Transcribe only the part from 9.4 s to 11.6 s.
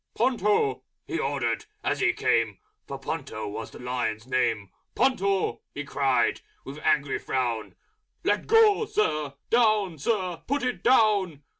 Down, Sir! Put it down!"